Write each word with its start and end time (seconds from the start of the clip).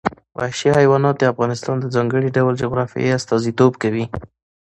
وحشي 0.37 0.69
حیوانات 0.77 1.15
د 1.19 1.23
افغانستان 1.33 1.75
د 1.79 1.85
ځانګړي 1.95 2.29
ډول 2.37 2.53
جغرافیه 2.63 3.15
استازیتوب 3.19 3.73
کوي. 3.83 4.05